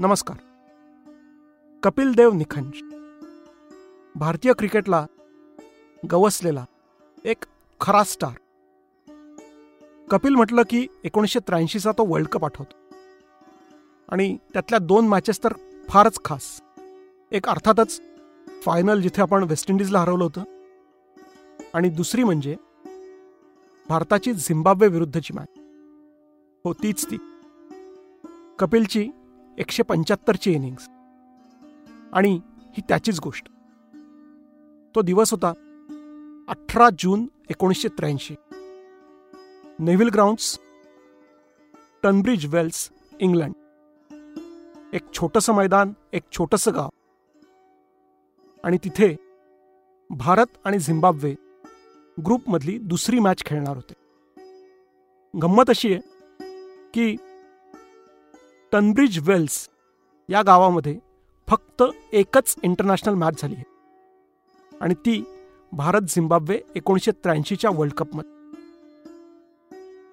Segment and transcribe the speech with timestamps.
[0.00, 0.36] नमस्कार.
[1.82, 2.72] कपिल देव निखंज.
[4.14, 5.06] भारतीय क्रिकेटला
[6.10, 6.64] गवसलेला
[7.24, 7.44] एक
[7.80, 8.32] खरा स्टार.
[10.10, 12.96] कपिल म्हटलं की एकोणीसशे त्र्याऐंशीचा तो वर्ल्ड कप आठवतो.
[14.08, 15.52] आणि त्यातल्या दोन मॅचेस तर
[15.88, 16.62] फारच खास.
[17.32, 18.00] एक अर्थातच
[18.62, 20.42] फायनल जिथे आपण वेस्ट इंडिजला हरवलं होतं.
[21.74, 22.56] आणि दुसरी म्हणजे
[23.88, 25.48] भारताची झिम्बाब्वे विरुद्धची मॅच
[26.64, 27.16] हो तीच ती.
[28.58, 29.08] कपिलची
[29.58, 30.88] एकशे पंच्याहत्तरची इनिंग्स.
[32.12, 33.48] आणि ही त्याचीच गोष्ट.
[34.94, 35.48] तो दिवस होता
[36.48, 38.34] अठरा जून एकोणीसशे त्र्याऐंशी.
[39.78, 40.60] Nevill grounds
[42.02, 43.54] Tunbridge Wells England.
[44.92, 46.88] एक छोटंसं मैदान एक छोटंसं गाव.
[48.64, 49.16] आणि तिथे
[50.10, 51.34] भारत आणि झिम्बाब्वे
[52.26, 53.94] ग्रुपमधली दुसरी मॅच खेळणार होते.
[55.42, 56.00] गंमत अशी आहे
[56.94, 57.16] की
[58.74, 59.68] टनब्रिज वेल्स
[60.28, 60.98] या गावामध्ये
[61.48, 63.64] फक्त एकच इंटरनॅशनल मॅच झाली आहे.
[64.80, 65.24] आणि ती
[65.72, 68.30] भारत झिम्बाब्वे एकोणीसशे त्र्याऐंशीच्या वर्ल्ड कपमध्ये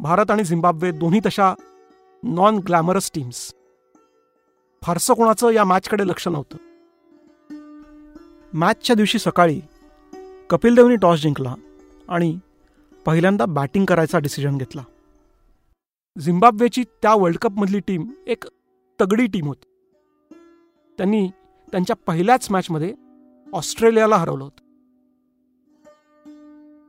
[0.00, 1.54] भारत आणि झिम्बाब्वे दोन्ही तशा
[2.22, 3.54] नॉन ग्लॅमरस टीम्स
[4.82, 6.56] फारसं कोणाचं या मॅचकडे लक्ष नव्हतं.
[8.52, 9.60] मॅचच्या दिवशी सकाळी
[10.50, 11.54] कपिल देवनी टॉस जिंकला
[12.08, 12.38] आणि
[13.06, 14.82] पहिल्यांदा बॅटिंग करायचा डिसिजन घेतला.
[16.18, 18.44] झिम्बाब्वेची त्या वर्ल्ड कपमधली टीम एक
[19.00, 19.66] तगडी टीम होती.
[20.96, 21.28] त्यांनी
[21.72, 22.94] त्यांच्या पहिल्याच मॅचमध्ये
[23.52, 24.62] ऑस्ट्रेलियाला हरवलं होतं.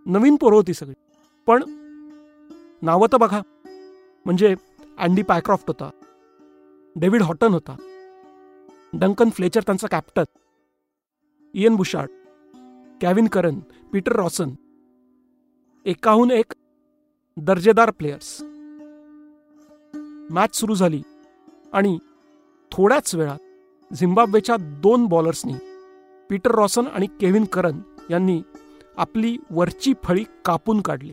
[0.06, 0.94] नवीन पोरं होती सगळी.
[1.46, 1.64] पण
[2.82, 3.42] नावं तर बघा.
[4.26, 4.56] म्हणजे
[4.98, 5.90] अँडी पॅक्रॉफ्ट होता.
[6.96, 7.76] डेव्हिड हॉटन होता.
[8.94, 10.24] डंकन फ्लेचर त्यांचा captain
[11.54, 12.10] Iain Butchart
[13.02, 13.60] Kevin Curran
[13.94, 14.50] Peter Rawson
[15.86, 16.54] एकाहून एक
[17.38, 18.44] दर्जेदार प्लेयर्स
[20.32, 21.04] मॅच सुरू झाली.
[21.74, 21.98] आणि
[22.72, 25.54] थोड्याच वेळात झिम्बाब्वेच्या दोन बॉलर्सनी
[26.30, 28.42] पीटर रॉसन आणि केव्हिन करन यांनी
[28.98, 31.12] आपली वरची फळी कापून काढली.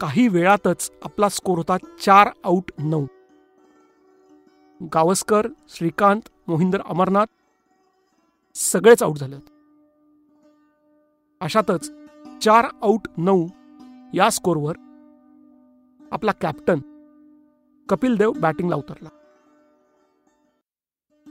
[0.00, 3.06] काही वेळातच आपला स्कोर होता चार आऊट नऊ.
[4.82, 7.26] गावस्कर श्रीकांत मोहिंदर अमरनाथ
[8.54, 9.36] सगळेच आऊट झाले
[11.40, 11.92] अशातच
[12.42, 13.46] चार आऊट नऊ
[14.14, 14.74] या स्कोरवर
[16.12, 16.78] आपला कॅप्टन
[17.88, 19.08] कपिल देव बॅटिंगला उतरला.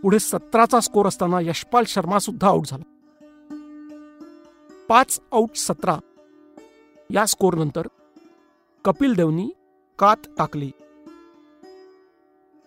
[0.01, 2.83] पुढे सतराचा स्कोर असताना यशपाल शर्मा सुद्धा आऊट झाला.
[4.89, 5.97] पाच आऊट सतरा.
[7.09, 7.87] या स्कोरनंतर
[8.85, 9.49] कपिल देवनी
[9.99, 10.71] कात टाकली.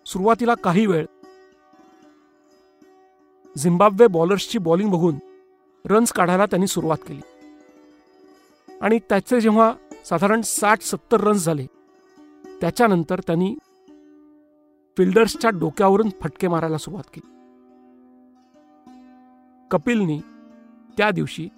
[0.06, 1.06] सुरुवातीला काही वेळ
[3.58, 5.14] झिम्बाब्वे बॉलर्सची बॉलिंग बघून
[5.84, 7.20] रन्स काढायला त्यांनी सुरुवात केली.
[8.82, 9.74] आणि त्याचे जेव्हा
[10.04, 11.66] साधारण साठ सत्तर रन्स झाले
[12.60, 13.54] त्याच्यानंतर त्यांनी
[14.96, 17.30] फिल्डर्सच्या डोक्यावरून फटके मारायला सुरुवात केली.
[19.70, 20.20] कपिलनी
[20.96, 21.48] त्या दिवशी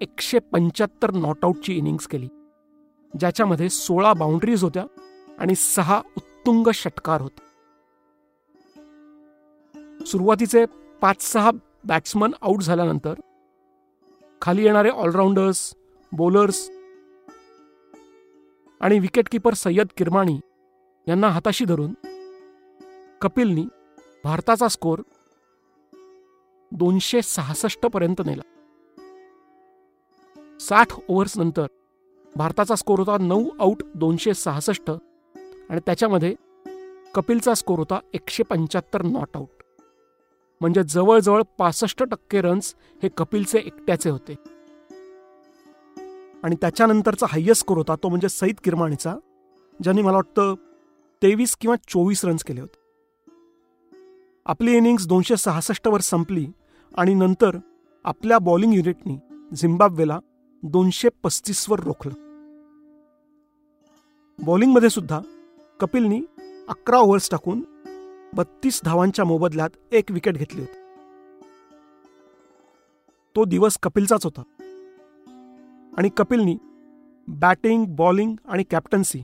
[0.00, 2.28] एकशे पंच्याहत्तर नॉटआउटची इनिंग्स केली
[3.20, 4.84] ज्याच्यामध्ये सोळा बाउंड्रीज होत्या
[5.38, 7.44] आणि सहा उत्तुंग षटकार होते.
[10.06, 10.64] सुरुवातीचे
[11.00, 11.50] पाच सहा
[11.84, 13.14] बॅट्समन आऊट झाल्यानंतर
[14.42, 15.74] खाली येणारे ऑलराऊंडर्स
[16.12, 16.68] बॉलर्स
[18.80, 20.38] आणि विकेटकीपर सय्यद किरमाणी
[21.06, 21.94] यांना हाताशी धरून
[23.26, 23.64] कपिलनी
[24.24, 25.00] भारताचा स्कोर
[26.72, 28.42] दोनशे सहासष्ट पर्यंत नेला.
[30.60, 31.66] साठ ओव्हर्स नंतर
[32.36, 36.34] भारताचा स्कोर होता नऊ आऊट दोनशे सहासष्ट आणि त्याच्यामध्ये
[37.14, 39.62] कपिलचा स्कोर होता एकशे पंच्याहत्तर नॉट आऊट
[40.60, 44.34] म्हणजे जवळजवळ पासष्ट टक्के रन्स हे कपिलचे एकट्याचे होते.
[46.44, 49.16] आणि त्याच्यानंतरचा हायेस्ट स्कोर होता तो म्हणजे सईद किरमाणीचा
[49.82, 50.54] ज्यांनी मला वाटतं
[51.22, 52.85] तेवीस किंवा चोवीस रन्स केले होते.
[54.48, 56.46] आपली इनिंग्स दोनशे सहासष्टवर संपली
[56.96, 57.58] आणि नंतर
[58.04, 59.18] आपल्या बॉलिंग युनिटनी
[59.54, 60.18] झिम्बाब्वेला
[60.62, 62.12] दोनशे पस्तीसवर रोखलं.
[64.44, 65.20] बॉलिंगमध्ये सुद्धा
[65.80, 66.20] कपिलनी
[66.68, 67.64] अकरा ओव्हर्स टाकून
[68.34, 70.78] बत्तीस धावांच्या मोबदल्यात एक विकेट घेतली होती.
[73.36, 74.42] तो दिवस कपिलचाच होता.
[75.98, 76.58] आणि कपिलनी
[77.28, 79.22] बॅटिंग बॉलिंग आणि कॅप्टन्सी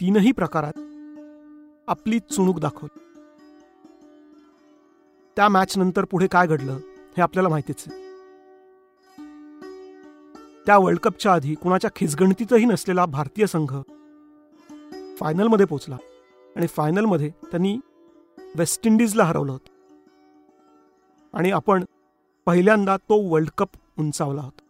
[0.00, 0.78] तीनही प्रकारात
[1.88, 3.09] आपली चुणूक दाखवली.
[5.36, 6.72] त्या मॅच नंतर पुढे काय घडलं
[7.16, 8.00] हे आपल्याला माहितीच आहे.
[10.66, 13.76] त्या वर्ल्ड कपच्या आधी कुणाच्या खिचगणतीतही नसलेला भारतीय संघ
[15.20, 15.96] फायनलमध्ये पोचला
[16.56, 17.78] आणि फायनलमध्ये त्यांनी
[18.56, 19.70] वेस्ट इंडिजला हरवलं होतं.
[21.34, 21.84] आणि आपण
[22.46, 23.68] पहिल्यांदा तो वर्ल्ड कप
[23.98, 24.60] उंचावला होता.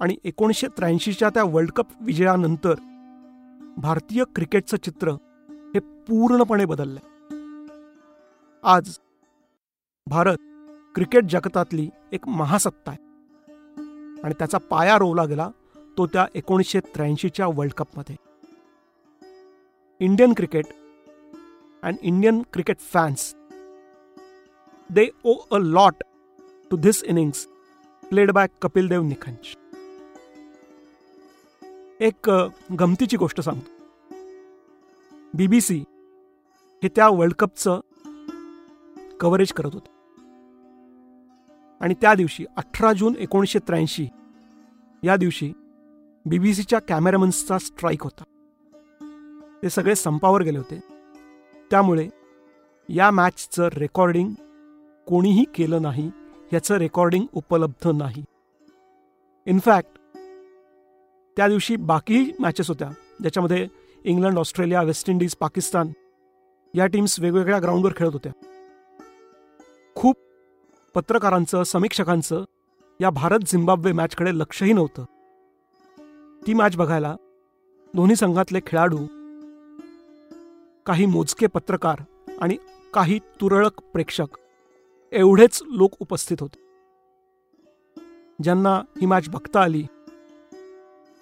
[0.00, 2.74] आणि एकोणीसशे त्र्याऐंशीच्या त्या वर्ल्ड कप विजयानंतर
[3.76, 5.10] भारतीय क्रिकेटचं चित्र
[5.50, 7.15] हे पूर्णपणे बदललंय.
[8.68, 8.88] आज
[10.06, 10.36] भारत
[10.94, 12.98] क्रिकेट जगतातली एक महासत्ता आहे.
[14.22, 15.48] आणि त्याचा पाया रोवला गेला
[15.98, 18.16] तो त्या एकोणीसशे त्र्याऐंशीच्या वर्ल्ड कपमध्ये
[20.00, 20.66] Indian cricket
[21.82, 23.34] and Indian cricket fans
[24.90, 26.04] they owe a lot
[26.70, 27.46] to this innings
[28.02, 29.54] played by Kapil Dev Nikhanj
[32.00, 32.30] एक
[32.80, 33.70] गमतीची गोष्ट सांगतो.
[35.34, 35.84] बीबीसी
[36.82, 37.80] हे त्या वर्ल्ड कपचं
[39.20, 39.96] कव्हरेज करत होते.
[41.80, 44.06] आणि त्या दिवशी अठरा जून एकोणीसशे त्र्याऐंशी
[45.04, 45.52] या दिवशी
[46.26, 48.22] बीबीसीच्या कॅमेरामन्सचा स्ट्राईक होता.
[49.62, 50.80] ते सगळे संपावर गेले होते.
[51.70, 52.08] त्यामुळे
[52.88, 54.30] या मॅचचं रेकॉर्डिंग
[55.06, 56.10] कोणीही केलं नाही
[56.52, 58.24] याचं रेकॉर्डिंग उपलब्ध नाही.
[59.46, 59.98] इनफॅक्ट
[61.36, 62.90] त्या दिवशी बाकीही मॅचेस होत्या
[63.20, 63.68] ज्याच्यामध्ये
[64.04, 65.88] England Australia West Indies Pakistan
[66.74, 68.32] या टीम्स वेगवेगळ्या ग्राउंडवर खेळत होत्या.
[69.96, 70.16] खूप
[70.94, 72.44] पत्रकारांचं समीक्षकांचं
[73.00, 75.04] या भारत झिम्बाब्वे मॅचकडे लक्षही नव्हतं.
[76.46, 77.16] ती मॅच बघायला
[77.94, 78.98] दोन्ही संघातले खेळाडू
[80.86, 81.96] काही मोजके पत्रकार
[82.40, 82.56] आणि
[82.94, 84.38] काही तुरळक प्रेक्षक
[85.12, 86.58] एवढेच लोक उपस्थित होते.
[88.42, 89.86] ज्यांना ही मॅच बघता आली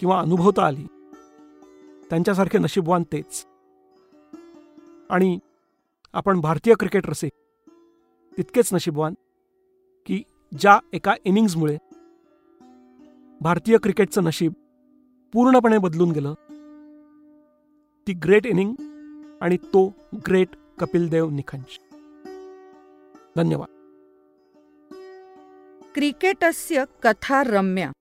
[0.01, 0.87] किंवा अनुभवता आली
[2.11, 3.47] त्यांच्यासारखे नशीबवान तेच.
[5.11, 5.39] आणि
[6.13, 7.33] आपण भारतीय क्रिकेट रसिक
[8.39, 9.15] तितकेच नशीबवान
[10.07, 10.23] की
[10.59, 11.77] ज्या एका इनिंग्समुळे
[13.41, 14.53] भारतीय क्रिकेटचं नशीब
[15.33, 16.35] पूर्णपणे बदलून गेलं
[18.07, 18.75] ती ग्रेट इनिंग
[19.41, 20.49] आणि तो ग्रेट
[20.79, 21.79] कपिल देव निखंज.
[23.37, 23.69] धन्यवाद.
[25.95, 27.93] क्रिकेटस्य कथा रम्या